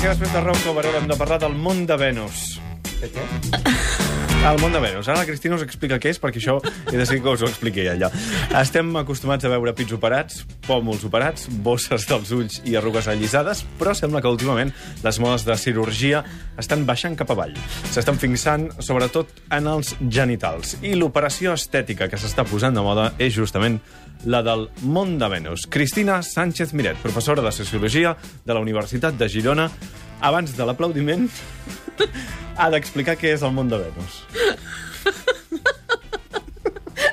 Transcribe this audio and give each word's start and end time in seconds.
perquè 0.00 0.14
després 0.14 0.30
de 0.32 0.40
Ronco 0.40 0.72
Baró 0.72 0.92
hem 0.96 1.10
de 1.10 1.16
parlar 1.20 1.36
del 1.42 1.58
món 1.60 1.84
de 1.84 1.98
Venus. 2.00 2.56
De 3.02 3.12
què? 3.12 3.26
El 4.40 4.56
món 4.56 4.72
de 4.72 4.80
Venus. 4.80 5.04
Ara 5.04 5.20
la 5.20 5.26
Cristina 5.28 5.58
us 5.58 5.62
explica 5.66 5.98
què 6.00 6.14
és, 6.14 6.18
perquè 6.18 6.40
això 6.40 6.54
he 6.64 6.96
decidit 6.96 7.20
que 7.20 7.32
us 7.34 7.42
ho 7.44 7.48
expliqui 7.50 7.82
ella. 7.84 8.08
Estem 8.56 8.88
acostumats 8.96 9.44
a 9.44 9.50
veure 9.52 9.74
pits 9.76 9.92
operats, 9.92 10.40
pòmuls 10.64 11.04
operats, 11.04 11.44
bosses 11.60 12.06
dels 12.08 12.32
ulls 12.32 12.56
i 12.64 12.72
arrugues 12.80 13.10
allisades, 13.12 13.60
però 13.78 13.92
sembla 13.94 14.22
que 14.24 14.32
últimament 14.32 14.72
les 15.04 15.20
modes 15.20 15.44
de 15.44 15.58
cirurgia 15.60 16.24
estan 16.58 16.86
baixant 16.88 17.18
cap 17.20 17.34
avall. 17.36 17.52
S'estan 17.92 18.16
fixant 18.16 18.70
sobretot 18.80 19.28
en 19.52 19.68
els 19.68 19.92
genitals. 20.08 20.78
I 20.80 20.96
l'operació 20.96 21.52
estètica 21.52 22.08
que 22.08 22.18
s'està 22.20 22.48
posant 22.48 22.72
de 22.72 22.86
moda 22.86 23.10
és 23.20 23.36
justament 23.36 23.76
la 24.24 24.40
del 24.44 24.70
món 24.88 25.18
de 25.20 25.28
Venus. 25.28 25.68
Cristina 25.68 26.22
Sánchez 26.24 26.72
Miret, 26.72 26.96
professora 27.04 27.44
de 27.44 27.52
Sociologia 27.52 28.16
de 28.44 28.54
la 28.56 28.60
Universitat 28.60 29.20
de 29.20 29.28
Girona, 29.28 29.68
abans 30.20 30.56
de 30.56 30.66
l'aplaudiment, 30.68 31.28
ha 32.56 32.70
d'explicar 32.72 33.16
què 33.20 33.34
és 33.36 33.44
el 33.46 33.54
món 33.56 33.70
de 33.70 33.80
Venus. 33.80 34.20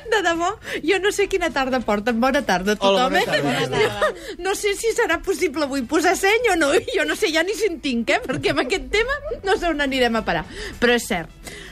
De 0.08 0.22
debò, 0.24 0.48
jo 0.84 0.98
no 1.00 1.12
sé 1.14 1.28
quina 1.30 1.48
tarda 1.54 1.78
porten. 1.84 2.18
Bona 2.20 2.40
tarda 2.44 2.74
a 2.74 2.78
Hola, 2.80 3.06
tothom, 3.06 3.12
bona 3.12 3.20
eh? 3.20 3.26
tarda. 3.28 3.44
Bona 3.46 3.68
tarda. 3.70 4.40
No 4.42 4.54
sé 4.58 4.74
si 4.76 4.90
serà 4.96 5.20
possible 5.24 5.68
avui 5.68 5.84
posar 5.88 6.16
seny 6.18 6.50
o 6.54 6.56
no. 6.60 6.72
Jo 6.96 7.04
no 7.08 7.16
sé 7.16 7.30
ja 7.32 7.44
ni 7.46 7.54
si 7.56 7.68
en 7.70 7.78
tinc, 7.84 8.10
eh? 8.16 8.20
Perquè 8.24 8.52
amb 8.52 8.64
aquest 8.64 8.88
tema 8.92 9.14
no 9.46 9.56
sé 9.56 9.68
on 9.70 9.84
anirem 9.84 10.18
a 10.18 10.24
parar. 10.26 10.44
Però 10.80 10.96
és 10.96 11.06
cert. 11.08 11.30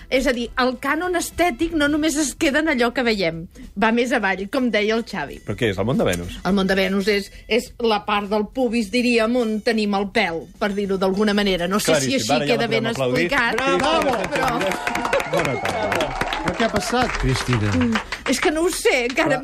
És 0.08 0.26
a 0.26 0.32
dir, 0.36 0.48
el 0.62 0.76
cànon 0.82 1.16
estètic 1.18 1.72
no 1.74 1.88
només 1.90 2.16
es 2.20 2.34
queda 2.38 2.60
en 2.62 2.68
allò 2.72 2.92
que 2.94 3.02
veiem. 3.06 3.44
Va 3.74 3.90
més 3.92 4.12
avall, 4.14 4.44
com 4.52 4.68
deia 4.70 4.94
el 4.94 5.04
Xavi. 5.08 5.40
Però 5.46 5.56
què 5.58 5.72
és 5.72 5.78
el 5.82 5.88
món 5.88 5.98
de 5.98 6.06
Venus? 6.06 6.36
El 6.46 6.54
món 6.54 6.66
de 6.70 6.76
Venus 6.78 7.08
és, 7.10 7.30
és 7.48 7.72
la 7.82 8.04
part 8.06 8.30
del 8.30 8.46
pubis, 8.54 8.90
diríem, 8.94 9.34
on 9.36 9.56
tenim 9.66 9.94
el 9.98 10.08
pèl, 10.14 10.44
per 10.60 10.70
dir-ho 10.76 10.98
d'alguna 11.00 11.34
manera. 11.34 11.66
No 11.66 11.80
sé 11.82 11.92
Claríssim, 11.96 12.20
si 12.20 12.22
així 12.22 12.32
ara 12.36 12.46
ja 12.46 12.52
queda 12.54 12.68
ben 12.70 12.86
aplaudir. 12.92 13.26
explicat. 13.26 13.56
Bravo! 13.82 14.16
Però 14.30 15.06
Bona 15.26 15.56
tarda. 15.58 16.06
Però 16.46 16.52
què 16.54 16.64
ha 16.68 16.70
passat, 16.70 17.10
Cristina? 17.18 17.72
és 18.30 18.38
que 18.42 18.50
no 18.54 18.62
ho 18.62 18.70
sé, 18.70 19.06
encara. 19.08 19.40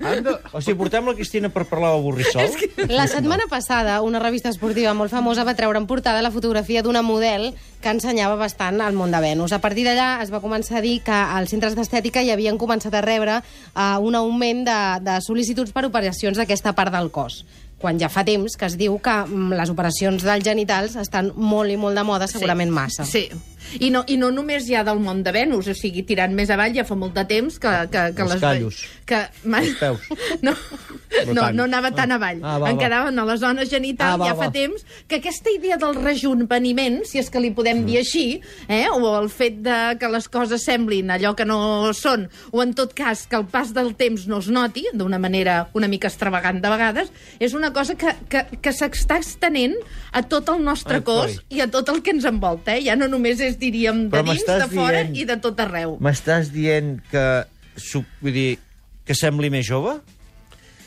Anda... 0.00 0.38
O 0.52 0.60
sigui, 0.64 0.78
portem 0.80 1.04
la 1.08 1.14
Cristina 1.18 1.50
per 1.52 1.66
parlar 1.68 1.92
del 1.94 2.02
borrissol? 2.06 2.48
La 2.88 3.04
setmana 3.10 3.44
passada, 3.50 3.98
una 4.04 4.20
revista 4.22 4.48
esportiva 4.48 4.94
molt 4.96 5.12
famosa 5.12 5.44
va 5.44 5.54
treure 5.58 5.80
en 5.80 5.86
portada 5.86 6.24
la 6.24 6.32
fotografia 6.32 6.82
d'una 6.82 7.02
model 7.04 7.50
que 7.82 7.92
ensenyava 7.92 8.38
bastant 8.40 8.80
el 8.80 8.94
món 8.96 9.12
de 9.12 9.20
Venus. 9.20 9.52
A 9.52 9.60
partir 9.60 9.84
d'allà 9.88 10.22
es 10.22 10.30
va 10.32 10.40
començar 10.40 10.78
a 10.78 10.84
dir 10.84 11.00
que 11.04 11.12
als 11.12 11.50
centres 11.52 11.74
d'estètica 11.78 12.22
hi 12.22 12.30
havien 12.32 12.58
començat 12.60 12.94
a 12.94 13.02
rebre 13.04 13.40
uh, 13.42 13.98
un 14.00 14.14
augment 14.16 14.64
de, 14.68 14.78
de 15.04 15.18
sol·licituds 15.26 15.74
per 15.74 15.84
operacions 15.90 16.38
d'aquesta 16.38 16.72
part 16.78 16.94
del 16.94 17.10
cos 17.12 17.42
quan 17.82 17.98
ja 17.98 18.06
fa 18.06 18.22
temps 18.22 18.54
que 18.54 18.68
es 18.70 18.76
diu 18.78 18.94
que 19.02 19.10
mm, 19.26 19.56
les 19.58 19.70
operacions 19.72 20.22
dels 20.22 20.46
genitals 20.46 20.94
estan 21.02 21.32
molt 21.34 21.72
i 21.74 21.78
molt 21.80 21.98
de 21.98 22.04
moda, 22.06 22.28
segurament 22.30 22.70
massa. 22.70 23.02
Sí. 23.08 23.26
I 23.80 23.88
no, 23.90 24.02
I 24.06 24.18
no 24.20 24.28
només 24.34 24.66
ja 24.68 24.82
del 24.86 25.00
món 25.02 25.22
de 25.24 25.32
Venus, 25.34 25.68
o 25.70 25.74
sigui, 25.74 26.02
tirant 26.06 26.34
més 26.36 26.50
avall 26.52 26.74
ja 26.76 26.84
fa 26.86 26.94
molt 26.98 27.14
de 27.16 27.24
temps 27.26 27.58
que... 27.62 27.72
que, 27.90 28.02
que 28.14 28.22
Els 28.26 28.34
les 28.34 28.42
callos. 28.42 28.80
Que. 29.08 29.24
Els 29.48 29.74
peus. 29.80 30.06
No, 30.46 30.54
No 31.26 31.34
no, 31.36 31.42
no 31.52 31.64
anava 31.68 31.90
tan 31.94 32.10
avall. 32.14 32.40
Ah, 32.42 32.56
va, 32.58 32.70
en 32.72 32.78
quedaven 32.80 33.18
a 33.20 33.24
les 33.28 33.40
zones 33.40 33.68
genitals 33.70 34.14
Ah, 34.14 34.18
va, 34.20 34.30
ja 34.30 34.36
fa 34.36 34.48
va. 34.48 34.52
temps 34.54 34.84
que 35.08 35.18
aquesta 35.20 35.52
idea 35.54 35.76
del 35.80 35.94
rejuveniment, 36.00 37.02
si 37.08 37.20
és 37.20 37.28
que 37.30 37.40
li 37.42 37.50
podem 37.54 37.71
dir 37.86 37.98
així, 38.02 38.24
eh, 38.68 38.86
o 38.92 39.00
el 39.18 39.28
fet 39.32 39.56
de 39.64 39.76
que 39.98 40.08
les 40.12 40.28
coses 40.28 40.62
semblin 40.68 41.10
allò 41.10 41.32
que 41.38 41.46
no 41.48 41.90
són, 41.96 42.28
o 42.52 42.62
en 42.62 42.74
tot 42.78 42.92
cas 42.98 43.24
que 43.26 43.36
el 43.40 43.46
pas 43.50 43.72
del 43.74 43.94
temps 43.98 44.26
no 44.30 44.38
es 44.44 44.48
noti, 44.52 44.84
d'una 44.92 45.18
manera 45.22 45.68
una 45.74 45.88
mica 45.88 46.08
extravagant 46.10 46.60
de 46.62 46.68
vegades, 46.72 47.12
és 47.40 47.54
una 47.56 47.72
cosa 47.72 47.96
que, 47.98 48.12
que, 48.28 48.44
que 48.62 48.72
s'està 48.76 49.18
estenent 49.22 49.74
a 50.12 50.22
tot 50.22 50.48
el 50.52 50.62
nostre 50.64 51.00
Ai, 51.00 51.06
cos 51.06 51.38
coi. 51.38 51.58
i 51.58 51.64
a 51.64 51.68
tot 51.72 51.88
el 51.88 52.02
que 52.04 52.12
ens 52.14 52.24
envolta. 52.28 52.76
Eh? 52.76 52.84
Ja 52.86 52.96
no 52.96 53.08
només 53.08 53.40
és, 53.40 53.56
diríem, 53.58 54.04
de 54.10 54.18
Però 54.18 54.28
dins, 54.32 54.44
de 54.46 54.68
fora 54.72 55.02
dient- 55.02 55.16
i 55.16 55.24
de 55.24 55.36
tot 55.40 55.58
arreu. 55.64 55.96
M'estàs 56.00 56.52
dient 56.52 56.98
que... 57.10 57.26
Vull 58.20 58.34
dir, 58.36 58.58
que 59.08 59.14
sembli 59.16 59.48
més 59.50 59.64
jove? 59.66 59.96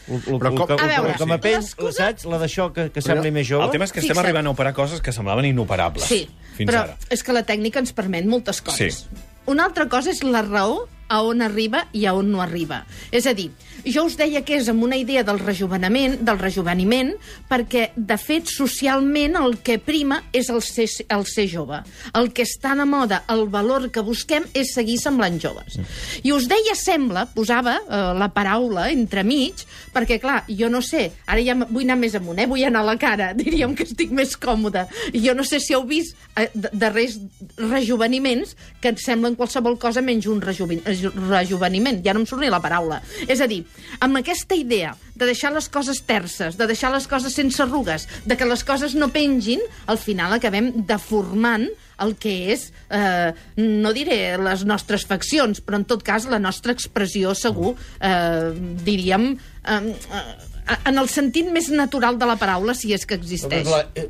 Però 0.08 0.54
com- 0.56 0.68
que- 0.68 0.74
A 0.84 0.88
veure, 0.88 1.12
el 1.12 1.18
que 1.18 1.26
m'apell, 1.26 1.56
l'excusa- 1.60 2.12
saps? 2.12 2.26
La 2.26 2.38
d'això, 2.38 2.72
que, 2.72 2.92
que 2.92 3.02
sembli 3.02 3.32
més 3.32 3.48
jove? 3.48 3.66
El 3.66 3.72
tema 3.72 3.86
és 3.86 3.92
que 3.92 4.00
estem 4.00 4.12
Fixa't. 4.14 4.26
arribant 4.26 4.48
a 4.48 4.50
operar 4.52 4.74
coses 4.74 5.02
que 5.02 5.12
semblaven 5.12 5.46
inoperables 5.46 6.06
Sí, 6.06 6.30
fins 6.56 6.70
però 6.72 6.84
ara. 6.84 6.98
és 7.10 7.24
que 7.24 7.34
la 7.34 7.44
tècnica 7.46 7.80
ens 7.80 7.92
permet 7.94 8.26
moltes 8.26 8.62
coses. 8.62 9.08
Sí. 9.10 9.24
Una 9.48 9.66
altra 9.66 9.88
cosa 9.90 10.12
és 10.12 10.24
la 10.24 10.42
raó 10.42 10.88
a 11.08 11.22
on 11.22 11.42
arriba 11.42 11.88
i 11.94 12.06
a 12.08 12.14
on 12.14 12.32
no 12.32 12.42
arriba. 12.42 12.86
És 13.12 13.26
a 13.28 13.34
dir, 13.34 13.52
jo 13.86 14.06
us 14.10 14.16
deia 14.18 14.42
que 14.46 14.58
és 14.58 14.68
amb 14.72 14.84
una 14.84 14.98
idea 14.98 15.24
del 15.24 15.40
rejuveniment, 15.40 16.18
del 16.26 16.40
rejuveniment, 16.42 17.14
perquè, 17.50 17.92
de 17.96 18.18
fet, 18.22 18.50
socialment 18.52 19.36
el 19.40 19.58
que 19.66 19.78
prima 19.80 20.22
és 20.34 20.50
el 20.50 20.62
ser, 20.66 20.88
el 21.10 21.26
ser 21.30 21.48
jove. 21.52 21.82
El 22.18 22.32
que 22.36 22.44
està 22.48 22.74
de 22.76 22.86
moda, 22.90 23.24
el 23.32 23.46
valor 23.54 23.90
que 23.94 24.04
busquem 24.06 24.46
és 24.54 24.74
seguir 24.76 24.98
semblant 25.02 25.38
joves. 25.42 25.78
I 26.24 26.34
us 26.36 26.48
deia 26.52 26.76
sembla, 26.76 27.26
posava 27.36 27.78
eh, 27.82 28.02
la 28.20 28.30
paraula 28.34 28.88
entremig, 28.92 29.64
perquè, 29.96 30.18
clar, 30.20 30.42
jo 30.50 30.68
no 30.70 30.82
sé, 30.84 31.08
ara 31.26 31.44
ja 31.46 31.56
vull 31.66 31.86
anar 31.86 32.00
més 32.02 32.16
amunt, 32.18 32.40
eh? 32.44 32.48
vull 32.52 32.66
anar 32.68 32.82
a 32.84 32.90
la 32.92 32.98
cara, 33.02 33.32
diríem 33.38 33.76
que 33.78 33.86
estic 33.88 34.12
més 34.16 34.36
còmoda. 34.38 34.88
Jo 35.14 35.34
no 35.38 35.46
sé 35.48 35.60
si 35.64 35.74
heu 35.78 35.86
vist 35.88 36.16
eh, 36.36 36.50
darrers 36.74 37.20
rejuveniments 37.58 38.56
que 38.82 38.92
et 38.94 39.00
semblen 39.02 39.36
qualsevol 39.38 39.78
cosa 39.82 40.02
menys 40.06 40.28
un 40.32 40.42
rejuven 40.44 40.82
reju- 40.86 41.14
rejuveniment. 41.30 42.02
Ja 42.06 42.14
no 42.16 42.24
em 42.24 42.28
surt 42.30 42.44
ni 42.44 42.50
la 42.52 42.62
paraula. 42.64 43.02
És 43.28 43.42
a 43.42 43.48
dir, 43.50 43.62
amb 44.00 44.20
aquesta 44.20 44.56
idea 44.56 44.96
de 45.16 45.26
deixar 45.26 45.54
les 45.56 45.70
coses 45.72 46.02
terces, 46.06 46.58
de 46.60 46.68
deixar 46.68 46.92
les 46.94 47.08
coses 47.08 47.34
sense 47.34 47.62
arrugues, 47.64 48.08
de 48.26 48.38
que 48.38 48.48
les 48.48 48.64
coses 48.68 48.96
no 48.96 49.10
pengin, 49.14 49.64
al 49.88 49.98
final 50.02 50.36
acabem 50.36 50.72
deformant 50.88 51.70
el 52.04 52.16
que 52.20 52.52
és, 52.52 52.72
eh, 52.90 53.32
no 53.56 53.94
diré 53.96 54.38
les 54.38 54.66
nostres 54.68 55.06
faccions, 55.08 55.62
però 55.64 55.80
en 55.80 55.86
tot 55.88 56.04
cas 56.04 56.28
la 56.28 56.40
nostra 56.40 56.76
expressió 56.76 57.34
segur, 57.36 57.76
eh, 58.02 58.52
diríem, 58.84 59.38
eh, 59.64 59.96
eh, 60.12 60.78
en 60.84 60.98
el 60.98 61.08
sentit 61.10 61.52
més 61.52 61.70
natural 61.70 62.20
de 62.20 62.26
la 62.26 62.36
paraula, 62.36 62.74
si 62.74 62.94
és 62.94 63.06
que 63.06 63.16
Però, 63.18 63.24
existeix. 63.24 63.68
clar, 63.68 63.88
eh, 63.96 64.10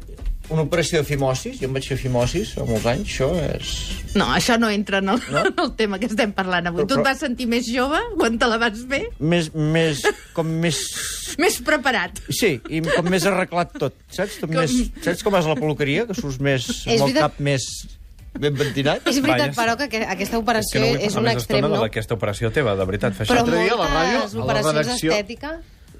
una 0.49 0.61
operació 0.63 0.99
de 1.01 1.05
fimosis, 1.07 1.59
jo 1.59 1.67
em 1.69 1.73
vaig 1.73 1.87
fer 1.89 1.97
fimosis 1.97 2.51
fa 2.55 2.65
molts 2.67 2.85
anys, 2.91 3.07
això 3.09 3.29
és... 3.47 3.71
No, 4.15 4.27
això 4.35 4.55
no 4.61 4.69
entra 4.69 4.99
en 5.03 5.09
el, 5.15 5.21
no? 5.33 5.41
en 5.49 5.59
el 5.63 5.71
tema 5.75 5.99
que 5.99 6.05
estem 6.11 6.31
parlant 6.37 6.67
avui. 6.69 6.83
Però- 6.83 6.87
Tu 6.87 6.93
et 6.95 6.99
però- 7.01 7.07
vas 7.09 7.19
sentir 7.23 7.47
més 7.51 7.67
jove 7.71 7.99
quan 8.19 8.37
te 8.39 8.47
la 8.51 8.57
vas 8.61 8.79
fer? 8.89 9.01
Més, 9.19 9.49
més, 9.55 10.03
com 10.37 10.47
més... 10.61 10.79
Més 11.41 11.57
preparat. 11.67 12.21
Sí, 12.31 12.53
i 12.71 12.79
com 12.85 13.09
més 13.11 13.25
arreglat 13.27 13.73
tot, 13.81 13.95
saps? 14.13 14.37
Com 14.39 14.53
Com- 14.53 14.61
Més, 14.61 14.71
saps 15.03 15.23
com 15.25 15.35
és 15.35 15.49
la 15.49 15.55
peluqueria? 15.59 16.05
Que 16.07 16.15
surts 16.15 16.37
més, 16.39 16.69
És 16.85 16.85
amb 16.85 16.93
el 16.95 17.01
veritat- 17.09 17.25
cap 17.33 17.41
més 17.43 17.65
ben 18.39 18.55
ventilat? 18.55 19.03
És 19.07 19.19
veritat, 19.23 19.51
Vaja. 19.51 19.57
però, 19.59 19.75
que 19.79 19.89
aqu- 19.89 20.07
aquesta 20.13 20.37
És 20.37 20.41
operació 20.41 20.79
que 20.79 20.93
no 20.93 21.03
és 21.09 21.15
un 21.19 21.27
extrem, 21.31 21.61
no? 21.67 21.75
d'aquesta 21.81 22.15
operació 22.15 22.51
teva, 22.55 22.73
de 22.79 22.85
veritat, 22.87 23.15
fa 23.17 23.23
Però 23.27 23.41
això. 23.41 23.45
L'altre 23.49 23.63
dia 23.65 23.75
a 23.75 23.79
la 23.81 23.87
ràdio, 23.91 24.17
moltes 24.19 24.33
a 24.33 24.37
la 24.37 24.45
operacions 24.45 24.77
redacció- 24.79 25.11
d'estètica... 25.11 25.53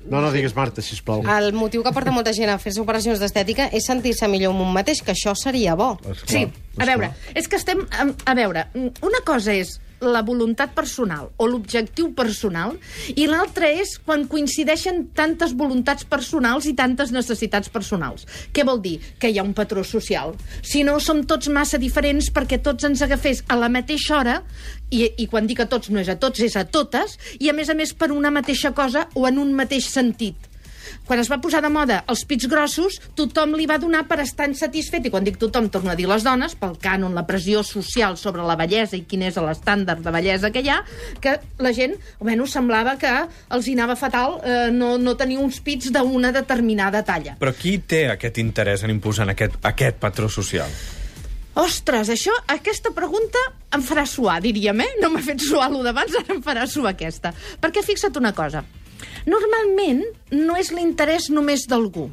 No, 0.05 0.21
no 0.21 0.31
digues 0.33 0.53
Marta, 0.55 0.83
sisplau. 0.85 1.23
El 1.37 1.51
motiu 1.57 1.83
que 1.85 1.93
porta 1.95 2.13
molta 2.13 2.33
gent 2.35 2.51
a 2.53 2.59
fer-se 2.61 2.81
operacions 2.83 3.21
d'estètica 3.21 3.69
és 3.73 3.87
sentir-se 3.89 4.29
millor 4.29 4.53
amb 4.53 4.65
un 4.67 4.73
mateix, 4.75 5.01
que 5.05 5.15
això 5.15 5.33
seria 5.37 5.73
bo. 5.79 5.95
Sí, 6.27 6.45
a 6.77 6.85
veure, 6.85 7.11
és 7.33 7.49
que 7.49 7.57
estem... 7.57 7.85
A, 7.89 8.07
a 8.31 8.37
veure, 8.37 8.67
una 8.75 9.23
cosa 9.25 9.55
és 9.57 9.79
la 10.01 10.21
voluntat 10.25 10.73
personal 10.75 11.29
o 11.37 11.47
l'objectiu 11.47 12.11
personal 12.17 12.75
i 13.15 13.27
l'altra 13.29 13.69
és 13.71 13.95
quan 14.05 14.25
coincideixen 14.31 15.05
tantes 15.15 15.55
voluntats 15.57 16.05
personals 16.09 16.67
i 16.69 16.75
tantes 16.77 17.13
necessitats 17.15 17.71
personals. 17.71 18.25
Què 18.53 18.65
vol 18.67 18.81
dir? 18.83 18.97
Que 19.19 19.31
hi 19.31 19.39
ha 19.39 19.45
un 19.45 19.53
patró 19.57 19.83
social. 19.83 20.35
Si 20.61 20.83
no, 20.83 20.97
som 20.99 21.23
tots 21.27 21.49
massa 21.49 21.79
diferents 21.81 22.31
perquè 22.33 22.61
tots 22.63 22.87
ens 22.87 23.03
agafés 23.05 23.43
a 23.47 23.59
la 23.59 23.71
mateixa 23.71 24.19
hora 24.19 24.39
i, 24.89 25.05
i 25.17 25.29
quan 25.31 25.47
dic 25.47 25.63
a 25.63 25.69
tots 25.69 25.89
no 25.89 26.01
és 26.01 26.09
a 26.11 26.17
tots, 26.19 26.43
és 26.43 26.55
a 26.59 26.65
totes, 26.65 27.17
i 27.39 27.49
a 27.49 27.55
més 27.57 27.69
a 27.69 27.77
més 27.77 27.93
per 27.93 28.11
una 28.13 28.33
mateixa 28.33 28.73
cosa 28.75 29.07
o 29.15 29.25
en 29.29 29.39
un 29.41 29.55
mateix 29.55 29.89
sentit. 29.91 30.51
Quan 31.05 31.21
es 31.21 31.29
va 31.31 31.39
posar 31.43 31.61
de 31.65 31.71
moda 31.73 32.01
els 32.11 32.25
pits 32.27 32.49
grossos, 32.51 32.99
tothom 33.17 33.55
li 33.57 33.67
va 33.69 33.79
donar 33.81 34.05
per 34.09 34.19
estar 34.23 34.47
insatisfet, 34.49 35.05
i 35.05 35.13
quan 35.13 35.25
dic 35.25 35.39
tothom, 35.41 35.69
torno 35.73 35.93
a 35.93 35.97
dir 35.97 36.07
les 36.09 36.25
dones, 36.25 36.57
pel 36.59 36.75
cànon, 36.81 37.15
la 37.15 37.25
pressió 37.27 37.63
social 37.65 38.17
sobre 38.17 38.45
la 38.45 38.57
bellesa 38.59 38.97
i 38.97 39.05
quin 39.09 39.25
és 39.27 39.39
l'estàndard 39.41 40.03
de 40.05 40.13
bellesa 40.13 40.51
que 40.53 40.63
hi 40.65 40.71
ha, 40.73 40.81
que 41.21 41.37
la 41.63 41.73
gent, 41.75 41.95
bueno, 42.19 42.47
semblava 42.49 42.97
que 43.01 43.13
els 43.55 43.67
hi 43.67 43.77
anava 43.77 43.97
fatal 43.99 44.39
eh, 44.43 44.59
no, 44.73 44.95
no 45.01 45.15
tenir 45.19 45.39
uns 45.41 45.61
pits 45.65 45.91
d'una 45.95 46.33
determinada 46.35 47.03
talla. 47.07 47.37
Però 47.41 47.55
qui 47.55 47.77
té 47.79 48.05
aquest 48.11 48.39
interès 48.43 48.85
en 48.85 48.93
imposar 48.93 49.27
aquest, 49.31 49.59
aquest 49.65 49.99
patró 50.01 50.29
social? 50.31 50.71
Ostres, 51.55 52.09
això, 52.11 52.33
aquesta 52.51 52.91
pregunta 52.91 53.39
em 53.75 53.83
farà 53.83 54.03
suar, 54.09 54.41
diríem, 54.43 54.81
eh? 54.83 54.89
No 54.99 55.07
m'ha 55.13 55.21
fet 55.23 55.39
suar 55.39 55.69
lo 55.71 55.85
d'abans, 55.85 56.17
ara 56.19 56.35
em 56.35 56.41
farà 56.43 56.65
suar 56.67 56.91
aquesta. 56.91 57.31
Perquè 57.63 57.83
fixa't 57.85 58.19
una 58.19 58.33
cosa. 58.35 58.65
Normalment 59.25 60.03
no 60.35 60.55
és 60.59 60.69
l'interès 60.75 61.29
només 61.33 61.65
d'algú. 61.69 62.07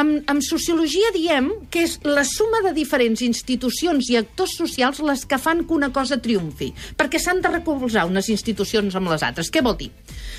En, 0.00 0.14
en 0.30 0.40
sociologia 0.44 1.10
diem 1.14 1.50
que 1.70 1.82
és 1.84 1.98
la 2.06 2.24
suma 2.24 2.62
de 2.64 2.72
diferents 2.76 3.20
institucions 3.26 4.08
i 4.10 4.16
actors 4.20 4.56
socials 4.56 5.00
les 5.04 5.24
que 5.28 5.38
fan 5.38 5.64
que 5.68 5.74
una 5.76 5.90
cosa 5.92 6.18
triomfi, 6.22 6.72
perquè 6.96 7.20
s'han 7.20 7.42
de 7.44 7.52
recolzar 7.52 8.06
unes 8.08 8.28
institucions 8.32 8.96
amb 8.96 9.12
les 9.12 9.22
altres. 9.26 9.50
Què 9.52 9.62
vol 9.64 9.76
dir? 9.80 9.90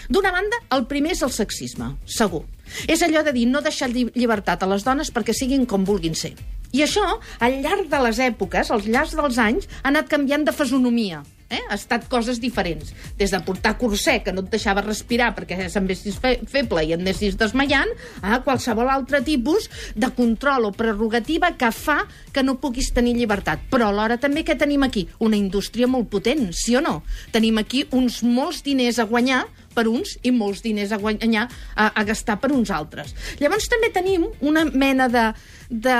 D'una 0.10 0.32
banda, 0.34 0.60
el 0.76 0.86
primer 0.90 1.14
és 1.16 1.24
el 1.26 1.34
sexisme, 1.34 1.94
segur. 2.06 2.44
És 2.90 3.04
allò 3.06 3.22
de 3.24 3.34
dir 3.36 3.46
no 3.48 3.62
deixar 3.62 3.92
lli- 3.94 4.10
llibertat 4.16 4.64
a 4.66 4.70
les 4.72 4.84
dones 4.86 5.12
perquè 5.14 5.34
siguin 5.38 5.66
com 5.70 5.86
vulguin 5.86 6.16
ser. 6.18 6.34
I 6.76 6.82
això, 6.84 7.04
al 7.40 7.62
llarg 7.64 7.88
de 7.92 8.00
les 8.04 8.20
èpoques, 8.20 8.72
al 8.74 8.82
llarg 8.90 9.14
dels 9.16 9.38
anys, 9.40 9.70
ha 9.84 9.90
anat 9.94 10.10
canviant 10.12 10.44
de 10.44 10.52
fesonomia. 10.52 11.22
Eh? 11.50 11.60
Ha 11.70 11.76
estat 11.78 12.08
coses 12.10 12.40
diferents. 12.42 12.90
Des 13.20 13.30
de 13.30 13.40
portar 13.46 13.76
cursé, 13.78 14.18
que 14.26 14.34
no 14.34 14.42
et 14.42 14.50
deixava 14.50 14.82
respirar 14.82 15.32
perquè 15.38 15.68
s'envessis 15.70 16.18
fe 16.22 16.40
feble 16.50 16.82
i 16.82 16.94
et 16.96 17.02
anessis 17.02 17.38
desmaiant, 17.38 17.92
a 18.26 18.40
qualsevol 18.46 18.90
altre 18.90 19.22
tipus 19.26 19.70
de 19.94 20.10
control 20.18 20.66
o 20.70 20.74
prerrogativa 20.74 21.54
que 21.60 21.70
fa 21.70 22.00
que 22.34 22.44
no 22.44 22.58
puguis 22.62 22.90
tenir 22.96 23.14
llibertat. 23.20 23.68
Però 23.70 23.92
alhora 23.92 24.18
també 24.22 24.42
què 24.46 24.58
tenim 24.58 24.88
aquí? 24.88 25.06
Una 25.20 25.38
indústria 25.38 25.88
molt 25.88 26.10
potent, 26.10 26.50
sí 26.58 26.76
o 26.76 26.82
no? 26.82 27.04
Tenim 27.36 27.62
aquí 27.62 27.86
uns 27.94 28.24
molts 28.26 28.64
diners 28.66 28.98
a 28.98 29.06
guanyar 29.06 29.44
per 29.76 29.86
uns 29.92 30.16
i 30.24 30.32
molts 30.34 30.64
diners 30.66 30.96
a 30.96 31.00
guanyar 31.02 31.46
a, 31.76 31.92
a 31.92 32.06
gastar 32.08 32.40
per 32.42 32.54
uns 32.56 32.72
altres. 32.74 33.14
Llavors 33.42 33.70
també 33.70 33.92
tenim 33.94 34.26
una 34.42 34.66
mena 34.72 35.10
de, 35.12 35.28
de 35.70 36.00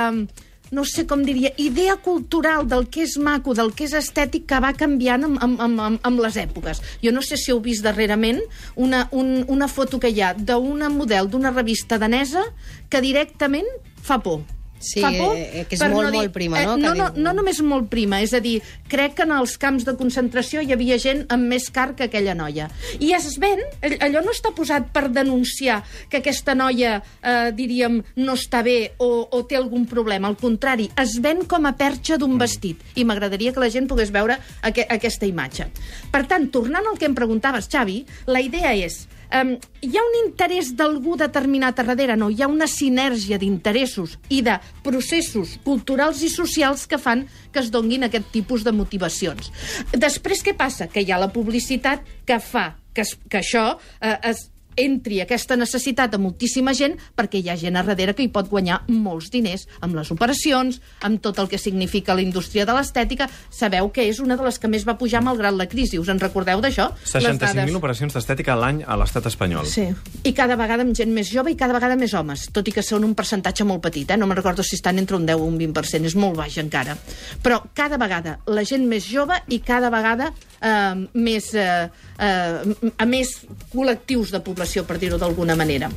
no 0.70 0.84
sé 0.84 1.06
com 1.06 1.22
diria, 1.26 1.52
idea 1.56 1.96
cultural 2.02 2.66
del 2.68 2.88
que 2.90 3.04
és 3.06 3.16
maco, 3.22 3.54
del 3.54 3.72
que 3.76 3.86
és 3.86 3.94
estètic, 3.96 4.46
que 4.50 4.60
va 4.62 4.72
canviant 4.76 5.28
amb, 5.28 5.38
amb, 5.42 5.62
amb, 5.62 6.00
amb, 6.02 6.24
les 6.24 6.40
èpoques. 6.40 6.82
Jo 7.04 7.12
no 7.14 7.22
sé 7.22 7.38
si 7.40 7.52
heu 7.52 7.62
vist 7.62 7.84
darrerament 7.86 8.42
una, 8.74 9.06
un, 9.12 9.44
una 9.48 9.68
foto 9.68 10.00
que 10.02 10.10
hi 10.10 10.22
ha 10.22 10.34
d'una 10.34 10.90
model 10.90 11.30
d'una 11.30 11.54
revista 11.54 12.00
danesa 12.02 12.44
que 12.90 13.04
directament 13.04 13.68
fa 14.02 14.18
por. 14.22 14.55
Sí, 14.78 15.00
fa 15.00 15.08
por 15.10 15.36
eh, 15.36 15.64
que 15.68 15.74
és 15.74 15.80
molt, 15.88 16.10
dir- 16.12 16.18
molt 16.20 16.32
prima, 16.34 16.60
eh, 16.60 16.66
no? 16.66 16.76
No, 16.76 16.94
no, 16.94 17.06
no 17.16 17.32
només 17.32 17.60
molt 17.64 17.88
prima, 17.88 18.20
és 18.22 18.34
a 18.36 18.40
dir, 18.40 18.60
crec 18.88 19.14
que 19.16 19.22
en 19.24 19.32
els 19.32 19.56
camps 19.58 19.86
de 19.86 19.94
concentració 19.96 20.60
hi 20.62 20.72
havia 20.74 20.98
gent 20.98 21.24
amb 21.32 21.48
més 21.48 21.70
car 21.70 21.94
que 21.96 22.04
aquella 22.04 22.34
noia. 22.36 22.68
I 23.00 23.12
es 23.16 23.38
ven, 23.42 23.58
all- 23.82 23.96
allò 24.04 24.22
no 24.24 24.30
està 24.36 24.52
posat 24.54 24.90
per 24.92 25.08
denunciar 25.10 25.82
que 26.10 26.18
aquesta 26.18 26.54
noia, 26.54 27.02
eh, 27.22 27.50
diríem, 27.56 28.02
no 28.16 28.34
està 28.34 28.62
bé 28.62 28.92
o, 28.98 29.26
o 29.30 29.44
té 29.48 29.56
algun 29.56 29.86
problema. 29.86 30.28
Al 30.28 30.36
contrari, 30.36 30.90
es 31.02 31.18
ven 31.20 31.44
com 31.48 31.66
a 31.66 31.72
perxa 31.76 32.18
d'un 32.18 32.36
vestit. 32.38 32.80
I 32.94 33.04
m'agradaria 33.04 33.52
que 33.52 33.60
la 33.64 33.70
gent 33.70 33.88
pogués 33.88 34.12
veure 34.12 34.38
aqu 34.62 34.84
aquesta 34.88 35.26
imatge. 35.26 35.70
Per 36.12 36.26
tant, 36.28 36.50
tornant 36.52 36.84
al 36.86 36.98
que 36.98 37.06
em 37.08 37.14
preguntaves, 37.14 37.66
Xavi, 37.72 38.04
la 38.26 38.40
idea 38.44 38.74
és 38.76 39.06
Um, 39.34 39.56
hi 39.82 39.92
ha 39.96 40.04
un 40.04 40.16
interès 40.22 40.72
d'algú 40.78 41.16
determinat 41.18 41.80
a 41.80 41.86
darrere? 41.88 42.16
No, 42.16 42.30
hi 42.30 42.42
ha 42.42 42.50
una 42.50 42.68
sinergia 42.70 43.38
d'interessos 43.42 44.16
i 44.30 44.42
de 44.46 44.56
processos 44.86 45.56
culturals 45.64 46.22
i 46.22 46.30
socials 46.32 46.86
que 46.86 46.98
fan 47.02 47.26
que 47.52 47.62
es 47.62 47.70
donguin 47.74 48.06
aquest 48.06 48.30
tipus 48.34 48.64
de 48.66 48.74
motivacions. 48.76 49.50
Després, 49.92 50.44
què 50.46 50.56
passa? 50.56 50.86
Que 50.86 51.02
hi 51.02 51.12
ha 51.12 51.20
la 51.20 51.32
publicitat 51.34 52.04
que 52.26 52.40
fa 52.40 52.72
que, 52.96 53.04
que 53.28 53.40
això 53.42 53.66
eh, 54.00 54.16
es, 54.30 54.48
entri 54.76 55.20
aquesta 55.22 55.56
necessitat 55.56 56.14
a 56.14 56.20
moltíssima 56.20 56.74
gent 56.76 56.96
perquè 57.16 57.40
hi 57.40 57.50
ha 57.50 57.56
gent 57.56 57.76
a 57.76 57.84
darrere 57.86 58.14
que 58.14 58.24
hi 58.24 58.30
pot 58.32 58.48
guanyar 58.50 58.82
molts 58.92 59.30
diners 59.32 59.66
amb 59.80 59.96
les 59.96 60.10
operacions, 60.12 60.80
amb 61.06 61.20
tot 61.22 61.38
el 61.42 61.48
que 61.48 61.58
significa 61.58 62.14
la 62.14 62.24
indústria 62.24 62.66
de 62.68 62.76
l'estètica. 62.76 63.28
Sabeu 63.50 63.90
que 63.92 64.06
és 64.08 64.20
una 64.20 64.36
de 64.36 64.44
les 64.46 64.58
que 64.60 64.68
més 64.68 64.86
va 64.86 64.96
pujar 64.98 65.22
malgrat 65.24 65.56
la 65.56 65.68
crisi. 65.70 65.98
Us 65.98 66.10
en 66.12 66.20
recordeu 66.20 66.60
d'això? 66.60 66.90
Les 67.02 67.14
65.000 67.14 67.54
dades. 67.54 67.74
operacions 67.80 68.16
d'estètica 68.16 68.54
a 68.54 68.60
l'any 68.60 68.82
a 68.86 68.96
l'estat 69.00 69.26
espanyol. 69.26 69.66
Sí, 69.70 69.88
i 70.24 70.32
cada 70.36 70.56
vegada 70.56 70.84
amb 70.86 70.94
gent 70.96 71.12
més 71.12 71.30
jove 71.32 71.52
i 71.52 71.58
cada 71.58 71.76
vegada 71.76 71.96
més 71.96 72.14
homes, 72.14 72.48
tot 72.52 72.68
i 72.68 72.74
que 72.74 72.84
són 72.84 73.04
un 73.04 73.14
percentatge 73.14 73.64
molt 73.64 73.82
petit, 73.82 74.10
eh? 74.10 74.16
no 74.16 74.26
me'n 74.26 74.38
recordo 74.38 74.62
si 74.62 74.76
estan 74.76 74.98
entre 74.98 75.16
un 75.16 75.26
10 75.26 75.40
o 75.40 75.48
un 75.48 75.58
20%, 75.58 76.10
és 76.10 76.16
molt 76.18 76.36
baix 76.36 76.58
encara. 76.62 76.96
Però 77.42 77.62
cada 77.74 77.98
vegada 78.00 78.38
la 78.46 78.64
gent 78.64 78.86
més 78.88 79.08
jove 79.08 79.38
i 79.48 79.60
cada 79.64 79.90
vegada 79.90 80.32
eh, 80.60 81.06
més, 81.14 81.52
eh, 81.54 81.88
eh, 82.18 82.90
a 82.96 83.06
més 83.06 83.32
col·lectius 83.72 84.32
de 84.34 84.40
població, 84.40 84.84
per 84.84 84.98
dir-ho 84.98 85.18
d'alguna 85.18 85.56
manera. 85.56 85.90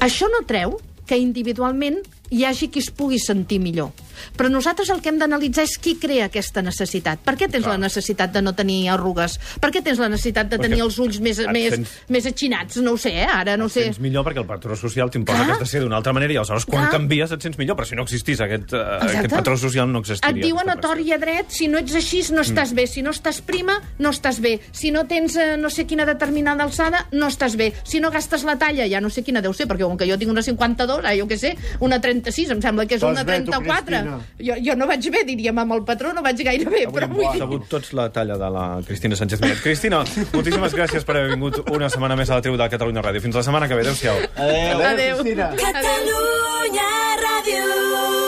Això 0.00 0.30
no 0.32 0.44
treu 0.46 0.78
que 1.06 1.18
individualment 1.18 2.00
hi 2.30 2.44
hagi 2.44 2.68
qui 2.68 2.82
es 2.82 2.90
pugui 2.90 3.18
sentir 3.22 3.60
millor. 3.62 3.92
Però 4.36 4.48
nosaltres 4.50 4.90
el 4.90 5.00
que 5.02 5.10
hem 5.10 5.18
d'analitzar 5.18 5.64
és 5.64 5.76
qui 5.78 5.96
crea 6.00 6.26
aquesta 6.30 6.62
necessitat. 6.62 7.20
Per 7.24 7.34
què 7.36 7.48
tens 7.50 7.64
Clar. 7.64 7.76
la 7.78 7.86
necessitat 7.86 8.32
de 8.32 8.42
no 8.42 8.54
tenir 8.54 8.88
arrugues? 8.90 9.38
Per 9.60 9.70
què 9.70 9.82
tens 9.82 9.98
la 9.98 10.08
necessitat 10.08 10.48
de 10.50 10.56
Perquè 10.58 10.68
tenir 10.70 10.82
els 10.82 10.98
ulls 10.98 11.20
més, 11.20 11.40
més, 11.52 11.72
sents- 11.74 11.94
més 12.08 12.26
atxinats? 12.26 12.76
No 12.82 12.92
ho 12.92 12.96
sé, 13.00 13.12
eh? 13.22 13.26
ara 13.26 13.56
no 13.56 13.66
ho 13.66 13.68
sé. 13.68 13.86
Et 13.90 13.98
millor 14.00 14.24
perquè 14.26 14.38
el 14.42 14.46
patró 14.46 14.76
social 14.76 15.10
t'imposa 15.10 15.44
que 15.46 15.52
has 15.52 15.58
de 15.60 15.66
ser 15.66 15.80
d'una 15.80 15.96
altra 15.96 16.12
manera 16.12 16.32
i 16.32 16.36
aleshores 16.36 16.64
quan 16.66 16.86
Clar. 16.86 16.92
canvies 16.98 17.32
et 17.32 17.42
sents 17.42 17.58
millor, 17.58 17.76
però 17.76 17.86
si 17.86 17.94
no 17.96 18.02
existís 18.02 18.40
aquest, 18.40 18.72
uh, 18.72 18.96
Exacte. 19.02 19.18
aquest 19.18 19.34
patró 19.34 19.56
social 19.58 19.90
no 19.92 20.00
existiria. 20.00 20.36
Et 20.36 20.42
diuen 20.50 20.68
a 20.70 20.76
tort 20.80 21.00
i 21.00 21.12
a 21.12 21.18
dret, 21.18 21.46
si 21.50 21.68
no 21.68 21.78
ets 21.78 21.94
així 21.94 22.22
no 22.32 22.40
estàs 22.42 22.72
bé, 22.74 22.86
si 22.86 23.02
no 23.02 23.10
estàs 23.10 23.40
prima, 23.44 23.76
no 23.98 24.10
estàs 24.10 24.40
bé, 24.40 24.60
si 24.72 24.90
no 24.90 25.04
tens 25.06 25.36
eh, 25.36 25.56
no 25.60 25.68
sé 25.70 25.84
quina 25.86 26.06
determinada 26.06 26.64
alçada, 26.64 27.06
no 27.12 27.26
estàs 27.28 27.56
bé, 27.56 27.72
si 27.84 28.00
no 28.00 28.10
gastes 28.10 28.42
la 28.44 28.56
talla, 28.58 28.86
ja 28.88 29.00
no 29.00 29.10
sé 29.10 29.22
quina 29.22 29.42
deu 29.42 29.52
ser, 29.52 29.66
perquè 29.68 29.84
com 29.84 29.96
que 29.98 30.06
jo 30.08 30.16
tinc 30.18 30.30
una 30.32 30.42
52, 30.42 31.04
ah, 31.04 31.14
jo 31.14 31.26
què 31.28 31.36
sé, 31.38 31.56
una 31.80 32.00
36, 32.00 32.50
em 32.50 32.62
sembla 32.62 32.86
que 32.86 32.96
és 32.96 33.02
una 33.02 33.22
bé, 33.22 33.40
tu, 33.44 33.52
34. 34.06 34.36
Cristina. 34.36 34.46
Jo, 34.46 34.54
jo 34.70 34.76
no 34.78 34.86
vaig 34.86 35.08
bé, 35.10 35.24
diríem, 35.26 35.58
amb 35.58 35.72
el 35.76 35.82
patró 35.88 36.12
no 36.16 36.22
vaig 36.22 36.42
gaire 36.46 36.64
bé, 36.70 36.84
però 36.92 37.08
vull 37.10 37.24
Hem 37.26 37.32
dir... 37.32 37.40
sabut 37.44 37.68
tots 37.68 37.92
la 37.96 38.08
talla 38.12 38.36
de 38.38 38.50
la 38.50 38.64
Cristina 38.86 39.16
Sánchez 39.18 39.40
Millet. 39.42 39.62
Cristina, 39.64 40.02
moltíssimes 40.32 40.74
gràcies 40.76 41.04
per 41.08 41.16
haver 41.18 41.34
vingut 41.34 41.62
una 41.70 41.90
setmana 41.92 42.16
més 42.16 42.30
a 42.30 42.38
la 42.40 42.44
tribu 42.46 42.56
de 42.60 42.68
Catalunya 42.76 43.02
Ràdio. 43.02 43.20
Fins 43.26 43.34
la 43.40 43.42
setmana 43.46 43.68
que 43.68 43.74
ve. 43.74 43.82
Adéu-siau. 43.86 44.16
Adéu. 44.36 44.80
Adéu. 44.92 45.16
Cristina. 45.22 45.50
Adéu. 45.50 45.66
Catalunya 45.66 46.88
Ràdio. 47.26 48.25